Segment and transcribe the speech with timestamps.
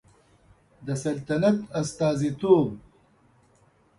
[0.85, 2.69] د سلطنت استازیتوب